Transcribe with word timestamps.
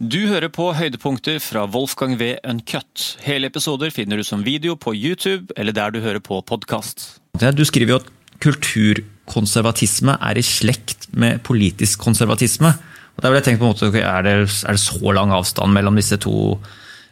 Du 0.00 0.22
hører 0.30 0.48
på 0.48 0.70
høydepunkter 0.72 1.36
fra 1.44 1.66
Wolfgang 1.68 2.14
V. 2.16 2.30
Uncut. 2.48 3.02
Hele 3.20 3.50
episoder 3.50 3.90
finner 3.92 4.16
du 4.16 4.24
som 4.24 4.40
video 4.46 4.72
på 4.72 4.94
YouTube 4.96 5.52
eller 5.60 5.76
der 5.76 5.92
du 5.92 5.98
hører 6.00 6.22
på 6.24 6.38
podkast. 6.48 7.20
Du 7.36 7.60
skriver 7.68 7.92
jo 7.92 7.98
at 8.00 8.08
kulturkonservatisme 8.40 10.14
er 10.16 10.40
i 10.40 10.46
slekt 10.46 11.10
med 11.12 11.42
politisk 11.44 12.00
konservatisme. 12.00 12.72
Og 13.12 13.20
der 13.20 13.28
vil 13.28 13.40
jeg 13.42 13.48
tenke 13.50 13.60
på 13.60 13.68
en 13.68 13.74
måte, 13.74 13.92
er 14.00 14.24
det, 14.24 14.34
er 14.48 14.72
det 14.72 14.80
så 14.80 15.12
lang 15.12 15.36
avstand 15.36 15.76
mellom 15.76 16.00
disse 16.00 16.16
to 16.24 16.56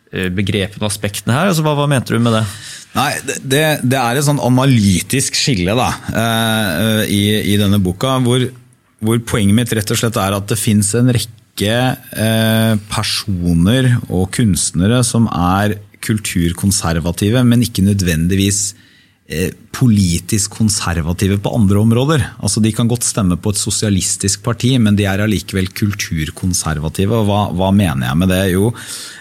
eh, 0.08 0.32
begrepene 0.32 0.80
og 0.80 0.88
aspektene 0.88 1.36
her? 1.36 1.52
Altså, 1.52 1.68
hva, 1.68 1.76
hva 1.76 1.84
mente 1.92 2.16
du 2.16 2.24
med 2.24 2.38
det? 2.38 2.44
Nei, 2.96 3.10
det, 3.36 3.64
det, 3.84 4.00
er 4.00 4.16
et 4.16 4.24
sånn 4.30 4.40
analytisk 4.40 5.36
skille 5.36 5.76
da, 5.76 5.90
uh, 6.08 7.02
i, 7.04 7.52
i, 7.52 7.60
denne 7.60 7.84
boka, 7.84 8.16
hvor, 8.24 8.48
hvor, 9.04 9.20
poenget 9.28 9.60
mitt 9.60 9.76
rett 9.76 9.92
og 9.92 10.00
slett 10.00 10.16
er 10.16 10.40
at 10.40 10.48
det 10.48 10.56
fins 10.56 10.96
en 10.96 11.12
rekke 11.12 11.37
uh, 11.66 12.78
personer 12.92 13.96
og 14.06 14.30
kunstnere 14.36 15.02
som 15.06 15.26
er 15.32 15.78
kulturkonservative, 16.04 17.42
men 17.42 17.64
ikke 17.66 17.82
nødvendigvis 17.82 18.76
Eh, 19.28 19.50
politisk 19.76 20.54
konservative 20.56 21.36
på 21.44 21.50
andre 21.52 21.76
områder. 21.84 22.22
Altså 22.40 22.62
De 22.64 22.70
kan 22.72 22.88
godt 22.88 23.04
stemme 23.04 23.36
på 23.36 23.50
et 23.52 23.60
sosialistisk 23.60 24.40
parti, 24.42 24.70
men 24.80 24.96
de 24.96 25.04
er 25.04 25.20
allikevel 25.20 25.68
kulturkonservative. 25.68 27.12
og 27.12 27.26
hva, 27.28 27.40
hva, 27.52 27.68
mener 27.70 28.06
jeg 28.06 28.16
med 28.16 28.32
det? 28.32 28.40
Jo, 28.54 28.72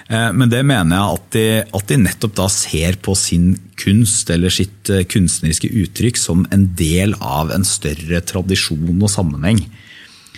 eh, 0.08 0.31
men 0.31 0.48
det 0.48 0.64
mener 0.64 0.95
jeg 0.95 1.17
at 1.17 1.28
de, 1.36 1.45
at 1.76 1.88
de, 1.92 1.98
nettopp 2.06 2.38
da 2.40 2.48
ser 2.48 2.95
på 3.04 3.17
sin 3.20 3.58
kunst 3.76 4.31
eller 4.31 4.48
sitt 4.48 4.88
eh, 4.90 5.04
kunstneriske 5.04 5.67
uttrykk 5.76 6.16
som 6.16 6.48
en 6.56 6.70
del 6.80 7.12
av 7.20 7.52
en 7.52 7.67
større 7.67 8.23
tradisjon 8.23 9.04
og 9.04 9.12
sammenheng. 9.12 9.59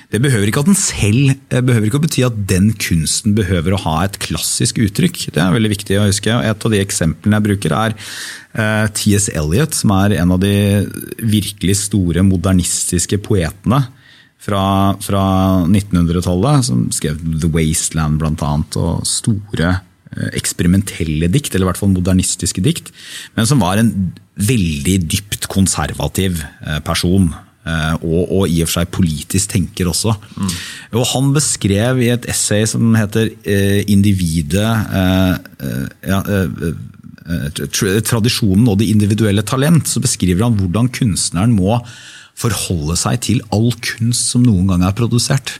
Det 0.09 0.17
behøver 0.23 0.49
ikke 0.49 0.63
at 0.63 0.69
den 0.71 0.77
selv 0.77 1.35
eh, 1.53 1.61
behøver 1.61 1.85
ikke 1.85 1.99
å 1.99 2.01
bety 2.01 2.23
at 2.25 2.37
den 2.49 2.71
kunsten 2.81 3.35
behøver 3.37 3.75
å 3.75 3.81
ha 3.83 3.95
et 4.07 4.17
klassisk 4.21 4.79
uttrykk. 4.81 5.27
Det 5.35 5.41
er 5.41 5.53
veldig 5.53 5.69
viktig 5.75 5.99
å 5.99 6.07
huske. 6.07 6.33
Et 6.33 6.65
av 6.65 6.73
de 6.73 6.79
eksemplene 6.81 7.37
jeg 7.37 7.45
bruker, 7.45 7.75
er 7.77 7.93
eh, 7.93 8.87
T.S. 8.97 9.29
Eliot, 9.37 9.77
som 9.77 9.93
er 9.99 10.15
en 10.17 10.33
av 10.33 10.41
de 10.41 10.53
virkelig 11.21 11.77
store 11.83 12.23
modernistiske 12.25 13.19
poetene 13.21 13.83
fra, 14.41 14.63
fra 15.05 15.25
1900-tallet. 15.67 16.65
Som 16.71 16.87
skrev 16.95 17.21
The 17.29 17.51
Wasteland 17.53 18.17
bl.a. 18.23 18.55
og 18.81 19.05
store 19.05 19.75
eh, 19.75 20.31
eksperimentelle 20.41 21.29
dikt, 21.29 21.53
eller 21.53 21.67
i 21.67 21.69
hvert 21.69 21.83
fall 21.83 21.93
modernistiske 21.93 22.65
dikt. 22.65 22.89
Men 23.37 23.45
som 23.51 23.61
var 23.61 23.77
en 23.77 23.93
veldig 24.41 24.97
dypt 25.05 25.45
konservativ 25.53 26.41
person. 26.87 27.29
Eh, 27.67 27.95
og, 28.07 28.21
og, 28.31 28.43
i 28.47 28.61
og 28.63 28.69
for 28.69 28.79
seg 28.79 28.91
politisk 28.93 29.51
tenker 29.53 29.89
også. 29.91 30.13
Mm. 30.39 30.53
Og 30.99 31.09
han 31.11 31.33
beskrev 31.35 31.99
i 32.05 32.11
et 32.13 32.27
essay 32.31 32.63
som 32.69 32.95
heter 32.95 33.33
eh, 33.43 33.81
'Individet 33.83 34.69
eh, 35.01 35.33
ja, 36.07 36.21
Tradisjonen 38.09 38.69
og 38.71 38.79
det 38.79 38.87
individuelle 38.89 39.43
talent', 39.45 39.91
så 39.91 40.01
beskriver 40.01 40.47
han 40.47 40.55
hvordan 40.57 40.89
kunstneren 40.89 41.53
må 41.53 41.77
forholde 42.39 42.95
seg 42.97 43.19
til 43.27 43.43
all 43.53 43.69
kunst 43.83 44.31
som 44.31 44.45
noen 44.47 44.71
gang 44.71 44.87
er 44.87 44.95
produsert. 44.97 45.59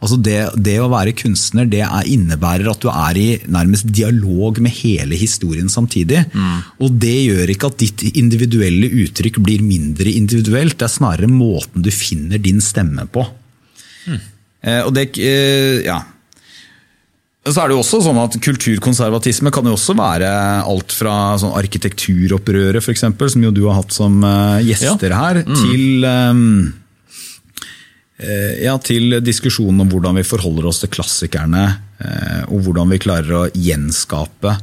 Altså 0.00 0.16
det, 0.16 0.38
det, 0.56 0.78
å 0.80 0.88
være 0.88 1.12
kunstner 1.16 1.66
det 1.68 1.82
er, 1.84 2.06
innebærer 2.08 2.70
at 2.72 2.80
du 2.80 2.88
er 2.88 3.18
i 3.20 3.26
nærmest 3.52 3.90
dialog 3.92 4.56
med 4.64 4.72
hele 4.78 5.18
historien 5.20 5.68
samtidig. 5.68 6.22
Mm. 6.32 6.54
Og 6.80 6.94
det 7.02 7.16
gjør 7.18 7.52
ikke 7.52 7.68
at 7.68 7.82
ditt 7.82 8.06
individuelle 8.14 8.88
uttrykk 9.04 9.42
blir 9.44 9.64
mindre 9.64 10.08
individuelt. 10.08 10.78
Det 10.80 10.88
er 10.88 10.94
snarere 10.94 11.28
måten 11.28 11.84
du 11.84 11.92
finner 11.92 12.40
din 12.40 12.64
stemme 12.64 13.04
på. 13.12 13.26
Mm. 14.08 14.18
Eh, 14.64 14.80
og 14.86 14.96
det, 14.96 15.10
eh, 15.20 15.84
ja. 15.84 16.00
Så 17.44 17.56
er 17.60 17.68
det 17.68 17.76
jo 17.76 17.84
også 17.84 18.02
sånn 18.04 18.18
at 18.20 18.40
Kulturkonservatisme 18.40 19.52
kan 19.52 19.68
jo 19.68 19.76
også 19.76 19.96
være 20.00 20.28
alt 20.64 20.96
fra 20.96 21.36
sånn 21.40 21.56
arkitekturopprøret, 21.60 22.88
eksempel, 22.92 23.32
som 23.32 23.44
jo 23.44 23.52
du 23.52 23.66
har 23.68 23.82
hatt 23.82 23.92
som 23.96 24.20
gjester 24.64 24.94
gjester 24.94 25.12
ja. 25.12 25.24
her, 25.24 25.44
mm. 25.44 25.56
til 25.60 26.08
um, 26.08 26.44
Eh, 26.64 26.89
ja, 28.66 28.74
til 28.84 29.16
diskusjonen 29.24 29.84
om 29.84 29.92
hvordan 29.92 30.18
vi 30.20 30.26
forholder 30.28 30.68
oss 30.68 30.82
til 30.82 30.92
klassikerne, 30.92 31.62
eh, 32.04 32.42
og 32.52 32.66
hvordan 32.66 32.92
vi 32.92 33.00
klarer 33.00 33.36
å 33.38 33.46
gjenskape 33.54 34.58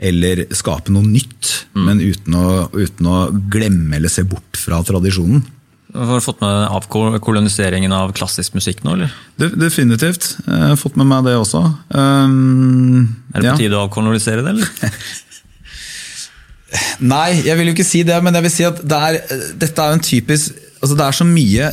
eller 0.00 0.46
skape 0.56 0.92
noe 0.94 1.04
nytt, 1.04 1.66
mm. 1.74 1.80
men 1.84 2.00
uten 2.00 2.36
å, 2.38 2.44
uten 2.72 3.08
å, 3.10 3.16
glemme 3.52 3.98
eller 3.98 4.12
se 4.12 4.24
bort 4.28 4.56
fra 4.56 4.78
tradisjonen. 4.86 5.42
Har 5.90 6.20
du 6.20 6.22
fått 6.22 6.38
med 6.38 6.68
avkoloniseringen 6.70 7.92
av 7.92 8.12
klassisk 8.14 8.54
musikk 8.54 8.84
nå, 8.86 8.94
eller? 8.94 9.10
definitivt. 9.58 10.36
Jeg 10.46 10.68
har 10.70 10.78
fått 10.78 10.94
med 11.00 11.08
meg 11.10 11.26
det 11.26 11.34
også. 11.34 11.64
Um, 11.90 13.10
er 13.34 13.42
det 13.42 13.42
på 13.42 13.50
ja. 13.50 13.58
tide 13.58 13.76
å 13.76 13.88
avkolonisere 13.88 14.46
det, 14.46 14.54
eller? 14.54 14.70
Nei, 17.12 17.42
jeg 17.42 17.58
vil 17.58 17.72
jo 17.72 17.74
ikke 17.74 17.90
si 17.90 18.04
det, 18.06 18.22
men 18.22 18.38
jeg 18.38 18.46
vil 18.46 18.54
si 18.54 18.68
at 18.68 18.78
det 18.86 18.98
er, 19.08 19.18
dette 19.58 19.82
er 19.82 19.96
en 19.96 20.04
typisk 20.04 20.66
altså 20.80 20.96
Det 20.96 21.04
er 21.04 21.16
så 21.18 21.26
mye 21.28 21.66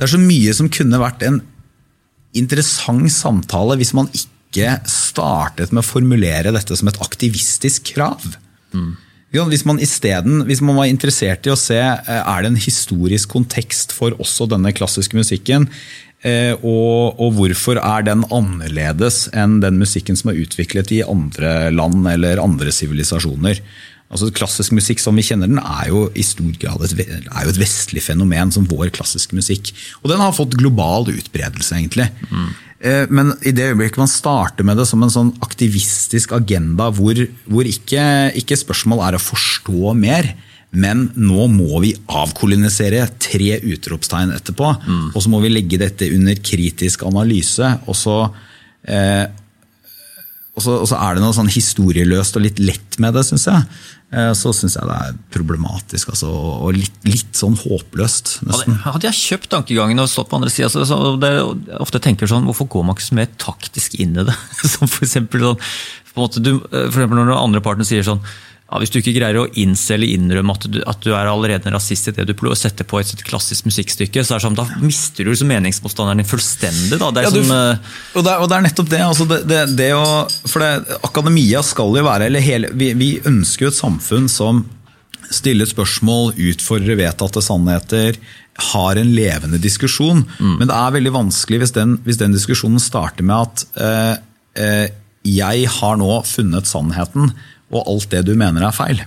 det 0.00 0.06
er 0.06 0.14
så 0.14 0.20
mye 0.22 0.52
som 0.56 0.70
kunne 0.72 0.96
vært 0.96 1.20
en 1.28 1.42
interessant 2.40 3.10
samtale 3.12 3.76
hvis 3.76 3.92
man 3.92 4.06
ikke 4.16 4.78
startet 4.88 5.74
med 5.74 5.82
å 5.82 5.86
formulere 5.90 6.54
dette 6.54 6.78
som 6.78 6.88
et 6.88 7.00
aktivistisk 7.04 7.92
krav. 7.92 8.24
Mm. 8.72 8.94
Hvis 9.30 9.66
man 9.68 9.78
isteden, 9.78 10.46
hvis 10.48 10.62
man 10.64 10.80
var 10.80 10.88
interessert 10.88 11.44
i 11.44 11.52
å 11.52 11.58
se 11.58 11.76
eh, 11.78 12.08
er 12.08 12.40
det 12.40 12.48
en 12.50 12.62
historisk 12.64 13.36
kontekst 13.36 13.92
for 13.92 14.16
også 14.16 14.48
denne 14.50 14.72
klassiske 14.72 15.20
musikken, 15.20 15.68
eh, 16.24 16.56
og, 16.56 17.20
og, 17.20 17.36
hvorfor 17.36 17.78
er 17.84 18.08
den 18.08 18.24
annerledes 18.32 19.26
enn 19.36 19.60
den 19.60 19.78
musikken 19.84 20.16
som 20.16 20.32
er 20.32 20.40
utviklet 20.40 20.96
i 20.96 21.04
andre 21.04 21.68
land 21.76 22.08
eller 22.08 22.40
andre 22.42 22.72
sivilisasjoner. 22.72 23.60
Altså 24.10 24.30
Klassisk 24.34 24.74
musikk 24.74 24.98
som 25.02 25.18
vi 25.18 25.24
kjenner 25.26 25.50
den, 25.50 25.60
er 25.62 25.90
jo 25.92 26.08
i 26.18 26.24
stor 26.26 26.50
grad 26.58 26.82
et, 26.86 26.98
et 26.98 27.60
vestlig 27.60 28.02
fenomen 28.02 28.50
som 28.54 28.66
vår 28.66 28.90
klassiske 28.96 29.36
musikk. 29.38 29.70
Og 30.02 30.10
den 30.10 30.22
har 30.22 30.34
fått 30.34 30.58
global 30.58 31.06
utbredelse, 31.12 31.78
egentlig. 31.78 32.08
Mm. 32.30 32.50
Men 33.12 33.34
i 33.44 33.52
det 33.52 33.68
øyeblikket 33.70 34.00
man 34.00 34.10
starter 34.10 34.64
med 34.64 34.78
det 34.80 34.86
som 34.88 35.02
en 35.04 35.12
sånn 35.12 35.34
aktivistisk 35.44 36.32
agenda 36.32 36.88
hvor, 36.96 37.18
hvor 37.44 37.68
ikke, 37.68 38.02
ikke 38.40 38.56
spørsmål 38.56 39.02
er 39.04 39.18
å 39.18 39.22
forstå 39.22 39.92
mer, 40.00 40.32
men 40.70 41.08
nå 41.18 41.48
må 41.50 41.82
vi 41.84 41.92
avkolonisere 42.08 43.02
tre 43.20 43.58
utropstegn 43.58 44.32
etterpå. 44.36 44.70
Mm. 44.86 45.04
Og 45.12 45.22
så 45.22 45.32
må 45.32 45.42
vi 45.42 45.52
legge 45.52 45.80
dette 45.82 46.08
under 46.14 46.38
kritisk 46.40 47.04
analyse. 47.06 47.74
og 47.86 47.98
så 47.98 48.16
eh, 48.86 49.26
og 50.50 50.64
så, 50.64 50.76
og 50.82 50.88
så, 50.90 50.98
er 50.98 51.16
det 51.16 51.22
noe 51.24 51.34
sånn 51.34 51.50
historieløst 51.52 52.36
og 52.36 52.44
litt 52.44 52.58
lett 52.60 52.98
med 53.00 53.14
det, 53.16 53.22
syns 53.24 53.46
jeg. 53.48 53.64
Eh, 54.10 54.32
så 54.34 54.50
syns 54.56 54.74
jeg 54.74 54.88
det 54.88 54.94
er 55.06 55.18
problematisk 55.30 56.10
altså, 56.10 56.30
og 56.34 56.72
litt, 56.74 56.96
litt, 57.06 57.30
sånn 57.38 57.54
håpløst. 57.60 58.40
nesten. 58.48 58.80
Hadde 58.82 59.06
jeg 59.06 59.18
kjøpt 59.20 59.50
tankegangen 59.52 60.02
og 60.02 60.10
stått 60.10 60.32
på 60.32 60.40
andre 60.40 60.50
sida, 60.50 60.70
så, 60.72 60.82
så 60.88 61.14
det, 61.22 61.30
ofte 61.78 62.02
tenker 62.02 62.30
sånn, 62.30 62.48
hvorfor 62.48 62.66
går 62.74 62.88
man 62.88 62.98
ikke 62.98 63.06
så 63.06 63.18
mer 63.20 63.30
taktisk 63.38 63.94
inn 64.02 64.18
i 64.18 64.26
det? 64.26 64.34
Som 64.72 64.90
for 64.90 65.06
eksempel, 65.06 65.46
sånn, 65.52 65.62
måte, 66.18 66.42
du, 66.42 66.56
for 66.66 66.98
eksempel 66.98 67.22
når 67.22 67.36
andre 67.36 67.62
parten 67.62 67.86
sier 67.86 68.02
sånn 68.06 68.24
ja, 68.70 68.78
Hvis 68.78 68.92
du 68.94 69.00
ikke 69.00 69.16
greier 69.16 69.38
å 69.40 69.48
innse 69.58 69.96
eller 69.96 70.12
innrømme 70.14 70.54
at 70.54 70.66
du, 70.70 70.78
at 70.86 71.00
du 71.02 71.10
er 71.10 71.26
allerede 71.26 71.66
en 71.66 71.74
rasist 71.74 72.06
i 72.06 72.14
det 72.14 72.28
du 72.28 72.34
setter 72.54 72.86
på 72.86 73.00
et 73.00 73.24
klassisk 73.26 73.66
musikkstykke, 73.66 74.22
så 74.22 74.36
er 74.36 74.38
det 74.38 74.46
sånn, 74.46 74.58
da 74.58 74.66
mister 74.78 75.26
du 75.26 75.32
liksom 75.32 75.50
meningsmotstanderen 75.50 76.22
din 76.22 76.30
fullstendig. 76.30 77.00
Da. 77.00 77.10
Det 77.10 77.24
ja, 77.26 77.32
du, 77.34 77.40
som, 77.42 77.50
uh, 77.50 77.94
og, 78.14 78.22
det 78.22 78.30
er, 78.30 78.38
og, 78.38 78.46
det 78.46 78.56
er, 78.56 78.66
nettopp 78.68 78.92
det. 78.92 79.00
Altså 79.02 79.26
det, 79.26 79.40
det, 79.50 79.62
det 79.80 79.90
å, 79.98 80.04
for 80.46 80.66
Akademia 81.10 81.64
skal 81.66 81.98
jo 81.98 82.06
være 82.06 82.30
eller 82.30 82.46
hele, 82.46 82.70
vi, 82.78 82.92
vi 82.98 83.16
ønsker 83.26 83.66
jo 83.66 83.72
et 83.74 83.80
samfunn 83.80 84.30
som 84.30 84.62
stiller 85.30 85.66
spørsmål, 85.66 86.34
utfordrer 86.38 86.98
vedtatte 86.98 87.42
sannheter, 87.42 88.18
har 88.70 88.98
en 88.98 89.12
levende 89.14 89.60
diskusjon. 89.62 90.24
Mm. 90.38 90.56
Men 90.58 90.70
det 90.70 90.76
er 90.76 90.96
veldig 90.96 91.14
vanskelig 91.14 91.62
hvis 91.62 91.76
den, 91.76 91.98
hvis 92.06 92.18
den 92.20 92.34
diskusjonen 92.34 92.82
starter 92.82 93.26
med 93.26 93.46
at 93.46 93.64
eh, 93.82 94.16
eh, 94.62 94.86
jeg 95.26 95.70
har 95.78 95.98
nå 96.00 96.20
funnet 96.26 96.68
sannheten, 96.68 97.32
og 97.70 97.86
alt 97.86 98.10
det 98.12 98.24
du 98.26 98.34
mener 98.38 98.66
er 98.66 98.74
feil. 98.74 99.02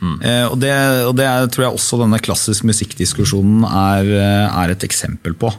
Mm. 0.00 0.16
Eh, 0.24 0.46
og, 0.48 0.56
det, 0.62 0.72
og, 1.04 1.12
det, 1.18 1.28
tror 1.52 1.66
jeg 1.66 1.76
også 1.76 2.00
denne 2.00 2.20
klassisk 2.24 2.64
musikkdiskusjonen 2.68 3.66
er, 3.68 4.08
eh, 4.16 4.46
er, 4.48 4.72
et 4.72 4.86
eksempel 4.86 5.36
på. 5.38 5.52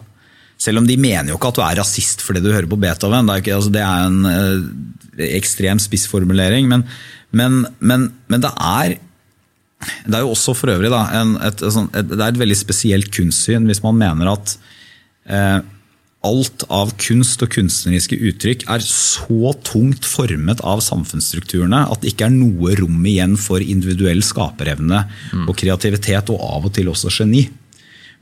Selv 0.63 0.81
om 0.81 0.87
de 0.87 0.97
mener 0.97 1.29
jo 1.31 1.37
ikke 1.37 1.51
at 1.51 1.59
du 1.59 1.63
er 1.65 1.79
rasist 1.81 2.23
fordi 2.25 2.41
du 2.43 2.51
hører 2.53 2.69
på 2.69 2.79
Beethoven. 2.79 3.27
Det 3.27 3.35
er, 3.35 3.43
ikke, 3.43 3.57
altså 3.59 3.73
det 3.73 3.83
er 3.85 4.07
en 4.09 4.29
eh, 4.31 5.27
ekstrem 5.37 5.81
spissformulering. 5.81 6.69
Men, 6.71 6.85
men, 7.31 7.63
men, 7.79 8.09
men, 8.31 8.43
det 8.43 8.53
er 8.57 8.97
det 9.83 10.15
er 10.15 10.23
jo 10.23 10.31
også 10.31 10.53
for 10.55 10.71
øvrig 10.71 10.87
da, 10.93 11.01
en, 11.19 11.33
et, 11.43 11.59
et, 11.59 11.95
det 12.07 12.15
er 12.15 12.29
et 12.29 12.39
veldig 12.39 12.55
spesielt 12.55 13.09
kunstsyn 13.11 13.65
hvis 13.67 13.81
man 13.83 13.97
mener 13.99 14.29
at 14.31 14.53
eh, 15.27 15.57
alt 16.23 16.63
av 16.71 16.93
kunst 17.01 17.41
og 17.43 17.51
kunstneriske 17.51 18.15
uttrykk 18.29 18.63
er 18.71 18.83
så 18.85 19.51
tungt 19.67 20.07
formet 20.07 20.61
av 20.63 20.79
samfunnsstrukturene 20.85 21.81
at 21.91 22.03
det 22.03 22.13
ikke 22.13 22.29
er 22.29 22.37
noe 22.37 22.75
rom 22.79 23.01
igjen 23.09 23.35
for 23.39 23.63
individuell 23.63 24.23
skaperevne 24.23 25.03
mm. 25.33 25.43
og 25.49 25.57
kreativitet, 25.59 26.31
og 26.31 26.39
av 26.39 26.69
og 26.69 26.73
til 26.77 26.91
også 26.93 27.11
geni. 27.17 27.43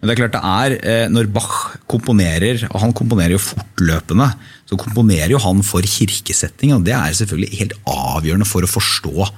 Men 0.01 0.09
det 0.09 0.15
er 0.15 0.21
klart 0.23 0.33
det 0.33 0.41
er, 0.41 0.75
eh, 0.81 1.07
når 1.13 1.29
Bach 1.29 1.77
komponerer, 1.91 2.65
og 2.71 2.79
han 2.81 2.93
komponerer 2.97 3.35
jo 3.35 3.43
fortløpende, 3.43 4.31
så 4.65 4.79
komponerer 4.81 5.35
jo 5.35 5.41
han 5.43 5.61
for 5.65 5.85
kirkesetting, 5.85 6.73
og 6.73 6.87
det 6.87 6.97
er 6.97 7.13
selvfølgelig 7.19 7.59
helt 7.59 7.77
avgjørende 7.85 8.49
for 8.49 8.65
å 8.65 8.71
forstå 8.71 9.29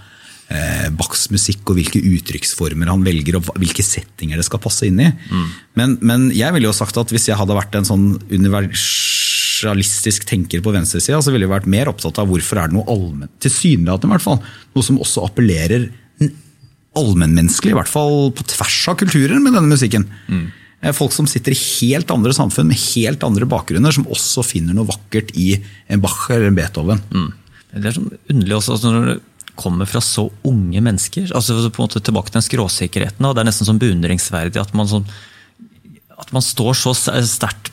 eh, 0.50 0.90
Bachs 0.98 1.30
musikk 1.34 1.70
og 1.70 1.78
hvilke 1.80 2.02
uttrykksformer 2.02 2.92
han 2.92 3.06
velger 3.06 3.40
og 3.40 3.52
hvilke 3.62 3.86
settinger 3.86 4.40
det 4.40 4.48
skal 4.48 4.62
passe 4.64 4.88
inn 4.88 5.00
i. 5.04 5.10
Mm. 5.12 5.48
Men, 5.80 5.98
men, 6.02 6.28
jeg 6.36 6.56
ville 6.56 6.70
jo 6.70 6.76
sagt 6.76 6.98
at 7.00 7.14
hvis 7.14 7.30
jeg 7.30 7.40
hadde 7.40 7.58
vært 7.58 7.76
en 7.80 7.88
sånn 7.88 8.08
universalistisk 8.32 10.28
tenker 10.30 10.64
på 10.64 10.74
venstresida, 10.76 11.22
så 11.24 11.34
ville 11.34 11.48
jeg 11.48 11.56
vært 11.56 11.72
mer 11.72 11.92
opptatt 11.92 12.20
av 12.22 12.30
hvorfor 12.32 12.62
er 12.62 12.72
det 12.72 12.78
noe 12.80 12.90
allment, 12.92 13.34
tilsynelatende 13.44 14.12
i 14.12 14.16
hvert 14.18 14.28
fall, 14.28 14.42
noe 14.74 14.90
som 14.90 15.02
også 15.04 15.28
appellerer 15.30 15.92
allmennmenneskelig, 16.94 17.74
i 17.74 17.78
hvert 17.78 17.90
fall 17.90 18.30
på 18.38 18.46
tvers 18.52 18.82
av 18.92 19.00
kulturer, 19.02 19.40
med 19.42 19.56
denne 19.56 19.72
musikken. 19.72 20.06
Mm. 20.30 20.46
Folk 20.94 21.14
som 21.16 21.28
sitter 21.30 21.56
i 21.56 21.60
helt 21.60 22.12
andre 22.12 22.34
samfunn 22.36 22.68
med 22.70 22.80
helt 22.92 23.24
andre 23.24 23.48
bakgrunner, 23.50 23.94
som 23.96 24.10
også 24.12 24.44
finner 24.46 24.76
noe 24.76 24.90
vakkert 24.90 25.32
i 25.40 25.56
en 25.88 26.04
Bach 26.04 26.28
eller 26.30 26.52
en 26.52 26.58
Beethoven. 26.58 27.02
Mm. 27.14 27.30
Det 27.74 27.90
er 27.90 27.96
sånn 27.96 28.12
underlig 28.30 28.58
også 28.60 28.76
altså 28.76 28.92
når 28.92 29.08
det 29.08 29.16
kommer 29.60 29.90
fra 29.90 30.02
så 30.02 30.30
unge 30.48 30.82
mennesker. 30.82 31.32
altså 31.36 31.70
på 31.70 31.82
en 31.82 31.88
måte 31.88 32.02
Tilbake 32.02 32.32
til 32.32 32.40
den 32.40 32.48
skråsikkerheten. 32.48 33.26
og 33.26 33.36
Det 33.36 33.44
er 33.44 33.50
nesten 33.52 33.70
sånn 33.70 33.82
beundringsverdig 33.82 34.62
at 34.62 34.74
man 34.74 34.90
sånn 34.90 35.08
at 36.24 36.32
man 36.32 36.44
står 36.46 36.76
så 36.78 36.94
sterkt 36.94 37.72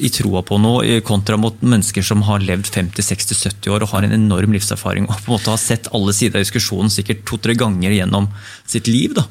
i 0.00 0.08
troa 0.14 0.40
på 0.46 0.56
noe, 0.62 1.00
kontra 1.02 1.36
mot 1.36 1.56
mennesker 1.60 2.02
som 2.06 2.22
har 2.22 2.40
levd 2.40 2.70
50-60-70 2.70 3.68
år 3.74 3.82
og 3.82 3.92
har 3.92 4.06
en 4.06 4.14
enorm 4.14 4.54
livserfaring 4.54 5.08
og 5.08 5.18
på 5.18 5.32
en 5.32 5.34
måte 5.34 5.50
har 5.50 5.60
sett 5.60 5.90
alle 5.92 6.14
sider 6.16 6.38
av 6.38 6.46
diskusjonen 6.46 6.88
sikkert 6.88 7.26
to-tre 7.28 7.56
ganger 7.58 7.92
gjennom 7.92 8.30
sitt 8.64 8.86
liv. 8.86 9.14
da. 9.18 9.26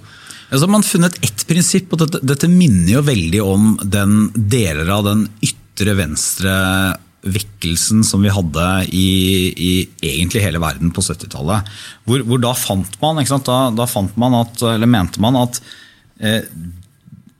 Altså, 0.49 0.67
man 0.67 0.81
har 0.81 0.89
funnet 0.89 1.17
ett 1.25 1.45
prinsipp, 1.47 1.93
og 1.93 2.03
dette, 2.03 2.21
dette, 2.25 2.49
minner 2.49 2.95
jo 2.97 3.05
veldig 3.05 3.41
om 3.45 3.69
den 3.83 4.15
deler 4.33 4.89
av 4.91 5.05
den 5.05 5.27
ytre 5.45 5.95
venstre 5.97 6.53
vekkelsen 7.21 8.03
som 8.07 8.23
vi 8.23 8.31
hadde 8.31 8.65
i, 8.95 9.07
i 9.51 9.71
egentlig 10.05 10.43
hele 10.43 10.61
verden 10.63 10.93
på 10.95 11.03
70-tallet. 11.03 11.67
Hvor, 12.07 12.23
hvor, 12.27 12.41
da 12.43 12.53
fant 12.55 12.99
man, 13.01 13.19
da, 13.19 13.59
da 13.75 13.87
fant 13.89 14.15
man 14.19 14.37
at, 14.39 14.63
eller 14.75 14.89
mente 14.89 15.21
man 15.23 15.39
at 15.39 15.59
eh, 16.23 16.45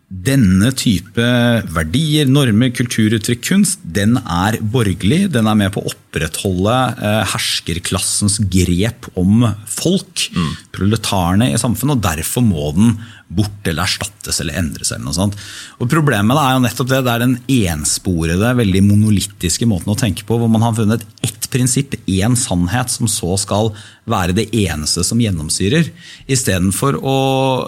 denne 0.10 0.72
type 0.74 1.26
verdier, 1.70 2.26
normer, 2.26 2.72
kulturuttrykk, 2.74 3.44
kunst, 3.46 3.84
den 3.86 4.18
er 4.18 4.58
borgerlig. 4.74 5.28
Den 5.36 5.46
er 5.50 5.58
med 5.60 5.70
på 5.76 5.84
å 5.84 5.92
opprettholde 5.92 6.78
eh, 6.98 7.22
herskerklassens 7.30 8.40
grep 8.50 9.06
om 9.20 9.46
folk, 9.70 10.26
mm. 10.34 10.52
proletarene 10.74 11.52
i 11.54 11.62
samfunnet, 11.62 12.00
og 12.00 12.06
derfor 12.08 12.46
må 12.46 12.72
den 12.74 12.98
bort 13.30 13.68
eller 13.70 13.86
erstattes 13.86 14.42
eller 14.42 14.58
endres. 14.58 14.90
eller 14.92 15.06
noe 15.06 15.14
sånt. 15.14 15.38
Og 15.78 15.90
Problemet 15.92 16.42
er 16.42 16.56
jo 16.56 16.64
nettopp 16.66 16.90
det, 16.90 17.04
det 17.06 17.14
er 17.14 17.24
den 17.28 17.38
ensporede, 17.60 18.56
veldig 18.58 18.82
monolittiske 18.88 19.70
måten 19.70 19.94
å 19.94 20.00
tenke 20.00 20.26
på, 20.26 20.40
hvor 20.42 20.50
man 20.50 20.66
har 20.66 20.74
funnet 20.78 21.06
ett 21.22 21.46
prinsipp, 21.54 21.94
én 22.10 22.38
sannhet, 22.38 22.90
som 22.90 23.10
så 23.10 23.38
skal 23.38 23.70
være 24.10 24.34
det 24.38 24.50
eneste 24.58 25.06
som 25.06 25.22
gjennomsyrer, 25.22 25.92
istedenfor 26.30 26.98
å 26.98 27.18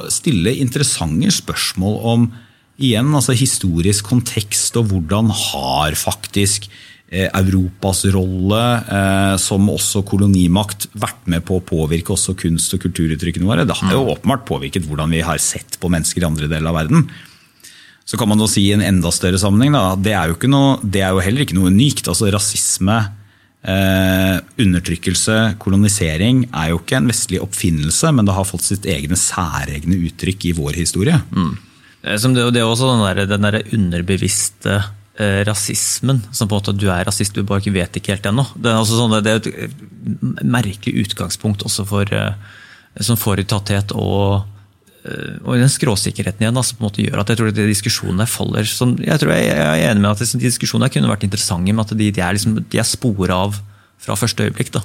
stille 0.10 0.58
interessante 0.58 1.30
spørsmål 1.38 2.00
om 2.14 2.31
igjen, 2.80 3.12
altså 3.16 3.36
historisk 3.38 4.08
kontekst 4.12 4.78
og 4.80 4.92
hvordan 4.92 5.32
har 5.34 5.98
faktisk 6.00 6.68
eh, 7.12 7.28
Europas 7.28 8.04
rolle 8.16 8.62
eh, 8.82 9.36
som 9.42 9.70
også 9.74 10.04
kolonimakt 10.08 10.88
vært 10.94 11.28
med 11.32 11.46
på 11.48 11.60
å 11.60 11.66
påvirke 11.66 12.16
også 12.16 12.36
kunst- 12.40 12.78
og 12.78 12.84
kulturuttrykkene 12.86 13.48
våre. 13.48 13.68
Det 13.68 13.78
har 13.82 13.96
jo 13.96 14.06
mm. 14.06 14.14
åpenbart 14.16 14.48
påvirket 14.50 14.88
hvordan 14.88 15.14
vi 15.14 15.24
har 15.26 15.42
sett 15.44 15.80
på 15.82 15.92
mennesker 15.92 16.24
i 16.24 16.30
andre 16.30 16.50
deler 16.52 16.72
av 16.72 16.80
verden. 16.84 17.08
Så 18.08 18.18
kan 18.20 18.28
man 18.28 18.42
jo 18.42 18.50
si 18.50 18.66
i 18.68 18.76
en 18.76 18.84
enda 18.84 19.12
større 19.14 19.40
sammenheng, 19.40 19.76
da, 19.78 19.96
det, 19.96 20.16
er 20.18 20.34
noe, 20.52 20.78
det 20.84 21.04
er 21.06 21.14
jo 21.14 21.24
heller 21.24 21.46
ikke 21.46 21.56
noe 21.56 21.72
unikt. 21.72 22.10
altså 22.12 22.32
Rasisme, 22.34 22.98
eh, 23.62 24.38
undertrykkelse, 24.60 25.38
kolonisering 25.62 26.48
er 26.50 26.72
jo 26.72 26.82
ikke 26.82 26.98
en 27.00 27.12
vestlig 27.12 27.42
oppfinnelse, 27.44 28.12
men 28.16 28.28
det 28.28 28.36
har 28.36 28.48
fått 28.50 28.66
sitt 28.68 28.88
egne 28.90 29.20
særegne 29.20 30.00
uttrykk 30.10 30.50
i 30.50 30.56
vår 30.58 30.82
historie. 30.82 31.22
Mm. 31.32 31.54
Det, 32.02 32.58
er 32.58 32.66
også 32.66 32.90
den 32.90 33.04
der, 33.06 33.26
den 33.30 33.46
der 33.46 33.62
underbevisste 33.76 34.80
eh, 35.22 35.42
rasismen. 35.48 36.24
Som 36.32 36.50
på 36.50 36.56
en 36.56 36.62
måte 36.62 36.74
du 36.74 36.88
er 36.90 37.06
rasist, 37.06 37.36
du 37.36 37.46
bare 37.48 37.74
vet 37.74 37.98
ikke 37.98 38.16
helt 38.16 38.30
ennå. 38.30 38.46
Det, 38.56 38.72
er 38.72 38.88
sånn, 38.90 39.18
det 39.22 39.36
er 39.36 39.52
et 39.68 40.42
merkelig 40.42 41.06
utgangspunkt 41.06 41.66
også 41.68 41.86
for 41.90 42.10
eh, 42.16 43.14
forutatthet 43.22 43.94
og, 43.94 44.48
eh, 45.06 45.38
og 45.44 45.62
den 45.62 45.70
skråsikkerheten 45.72 46.46
igjen 46.46 46.58
altså 46.58 46.78
på 46.78 46.84
en 46.84 46.90
måte 46.90 47.06
gjør 47.06 47.22
at 47.22 47.34
jeg 47.34 47.42
tror 47.42 47.52
at 47.52 47.60
de 47.60 47.70
diskusjonene 47.70 48.30
faller. 48.30 48.66
Som, 48.70 48.96
jeg 49.02 49.22
tror 49.22 49.36
jeg, 49.36 49.52
jeg 49.52 49.68
er 49.68 49.92
enig 49.92 50.06
med 50.06 50.14
at 50.16 50.26
de 50.26 50.46
diskusjonene 50.48 50.90
kunne 50.94 51.12
vært 51.12 51.28
interessante, 51.30 51.70
men 51.70 51.86
at 51.86 51.94
de, 51.94 52.10
de 52.10 52.26
er, 52.26 52.40
liksom, 52.40 52.58
er 52.66 52.90
spor 52.90 53.36
av 53.36 53.62
fra 54.02 54.18
første 54.18 54.48
øyeblikk. 54.48 54.74
da. 54.74 54.82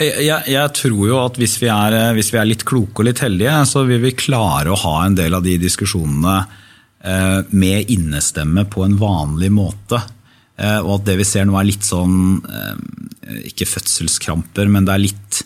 Jeg, 0.00 0.26
jeg, 0.26 0.48
jeg, 0.54 0.72
tror 0.80 1.06
jo 1.10 1.20
at 1.20 1.38
hvis 1.40 1.56
vi, 1.62 1.70
er, 1.70 1.96
hvis 2.16 2.32
vi, 2.32 2.40
er, 2.40 2.48
litt 2.48 2.66
kloke 2.66 3.02
og 3.02 3.08
litt 3.10 3.22
heldige, 3.24 3.56
så 3.68 3.84
vil 3.88 4.02
vi 4.02 4.16
klare 4.16 4.72
å 4.72 4.80
ha 4.86 4.96
en 5.04 5.18
del 5.18 5.36
av 5.36 5.44
de 5.44 5.58
diskusjonene 5.62 6.36
eh, 7.04 7.40
med 7.52 7.92
innestemme 7.92 8.66
på 8.70 8.86
en 8.86 8.96
vanlig 9.00 9.52
måte. 9.54 10.00
Eh, 10.56 10.80
og 10.80 11.00
at 11.00 11.10
det 11.10 11.18
vi 11.20 11.28
ser 11.28 11.48
nå 11.48 11.58
er 11.58 11.66
litt 11.66 11.82
sånn 11.82 12.38
eh, 12.46 13.42
Ikke 13.50 13.66
fødselskramper, 13.66 14.70
men 14.70 14.86
det 14.86 14.94
er 14.94 15.02
litt 15.02 15.42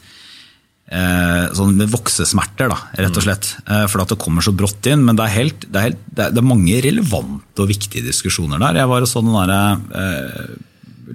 eh, 0.93 1.45
sånn 1.57 1.83
voksesmerter, 1.91 2.71
da, 2.73 2.79
rett 3.03 3.21
og 3.21 3.27
slett. 3.27 3.51
Eh, 3.67 3.85
for 3.91 4.05
at 4.05 4.15
det 4.15 4.21
kommer 4.23 4.45
så 4.45 4.55
brått 4.57 4.89
inn. 4.91 5.05
Men 5.09 5.19
det 5.19 5.27
er, 5.27 5.35
helt, 5.37 5.67
det 5.67 5.81
er, 5.81 5.91
helt, 5.91 6.09
det 6.15 6.31
er, 6.31 6.47
mange 6.47 6.81
relevante 6.85 7.65
og 7.65 7.71
viktige 7.73 8.07
diskusjoner 8.07 8.63
der. 8.63 8.83
Jeg 8.83 8.93
var 8.95 9.05
og 9.05 9.11
så 9.11 9.25
den 9.25 9.37
derre 9.37 9.61
eh, 10.05 10.57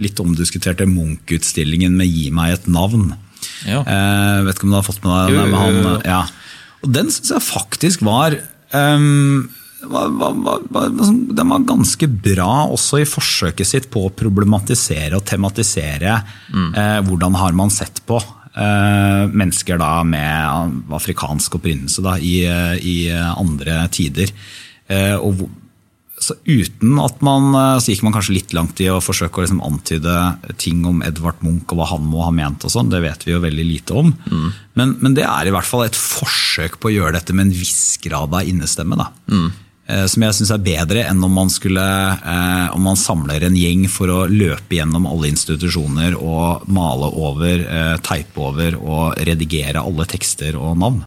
litt 0.01 0.19
omdiskuterte 0.21 0.87
Munch-utstillingen 0.89 1.95
med 1.97 2.09
'Gi 2.09 2.31
meg 2.31 2.53
et 2.57 2.67
navn'. 2.67 3.13
Ja. 3.67 3.81
Eh, 3.83 4.43
vet 4.45 4.57
ikke 4.57 4.67
om 4.69 4.73
du 4.73 4.79
har 4.79 4.87
fått 4.87 5.03
med 5.03 5.13
deg 5.13 5.37
den? 5.37 5.57
Han, 5.57 6.01
ja. 6.07 6.21
Og 6.83 6.91
den 6.95 7.11
syns 7.11 7.31
jeg 7.31 7.45
faktisk 7.45 8.03
var, 8.03 8.35
um, 8.75 9.49
var, 9.87 10.11
var, 10.19 10.63
var, 10.69 10.93
Den 10.95 11.49
var 11.51 11.67
ganske 11.67 12.07
bra 12.07 12.67
også 12.71 13.01
i 13.03 13.07
forsøket 13.07 13.67
sitt 13.67 13.89
på 13.91 14.07
å 14.07 14.13
problematisere 14.15 15.19
og 15.19 15.25
tematisere 15.27 16.17
mm. 16.51 16.71
eh, 16.71 16.99
hvordan 17.07 17.39
har 17.39 17.55
man 17.55 17.71
sett 17.71 18.03
på 18.07 18.19
eh, 18.19 19.23
mennesker 19.31 19.79
da 19.79 19.95
med 20.07 20.93
afrikansk 20.99 21.59
opprinnelse 21.59 22.03
da, 22.03 22.17
i, 22.19 22.43
i 22.79 22.97
andre 23.11 23.83
tider. 23.91 24.31
Eh, 24.91 25.15
og 25.15 25.45
så 26.23 26.35
uten 26.47 26.99
at 27.03 27.21
man, 27.25 27.49
eh, 27.57 27.79
så 27.81 27.91
gikk 27.91 28.03
man 28.05 28.15
kanskje 28.15 28.37
litt 28.37 28.53
langt 28.55 28.79
i 28.83 28.89
å 28.91 29.01
forsøke 29.03 29.41
å 29.41 29.45
liksom 29.45 29.63
antyde 29.65 30.15
ting 30.61 30.83
om 30.87 31.01
Edvard 31.05 31.41
Munch 31.43 31.73
og 31.73 31.81
hva 31.81 31.89
han 31.91 32.05
må 32.07 32.23
ha 32.25 32.31
ment. 32.35 32.63
og 32.63 32.71
sånn, 32.71 32.91
Det 32.93 33.01
vet 33.03 33.25
vi 33.25 33.33
jo 33.33 33.43
veldig 33.43 33.65
lite 33.67 33.97
om. 34.03 34.13
Mm. 34.31 34.47
Men, 34.79 34.95
men, 35.01 35.17
det 35.17 35.25
er 35.27 35.47
i 35.47 35.53
hvert 35.53 35.67
fall 35.67 35.85
et 35.85 35.99
forsøk 35.99 36.79
på 36.79 36.89
å 36.89 36.95
gjøre 36.95 37.17
dette 37.19 37.35
med 37.35 37.47
en 37.47 37.57
viss 37.57 37.97
grad 38.03 38.33
av 38.33 38.47
innestemme. 38.47 38.99
da. 38.99 39.09
Mm. 39.31 39.51
Eh, 39.83 40.05
som 40.07 40.23
jeg 40.23 40.35
syns 40.37 40.51
er 40.55 40.63
bedre 40.63 41.01
enn 41.09 41.23
om 41.23 41.33
man, 41.33 41.49
skulle, 41.51 41.83
eh, 41.83 42.67
om 42.71 42.85
man 42.87 42.95
samler 42.95 43.43
en 43.43 43.57
gjeng 43.57 43.89
for 43.91 44.07
å 44.07 44.19
løpe 44.31 44.77
gjennom 44.77 45.09
alle 45.09 45.33
institusjoner 45.33 46.15
og 46.15 46.69
male 46.71 47.09
over, 47.11 47.65
teipe 48.05 48.39
over 48.39 48.77
og 48.79 49.17
redigere 49.17 49.83
alle 49.83 50.05
tekster 50.05 50.55
og 50.55 50.77
navn. 50.77 51.01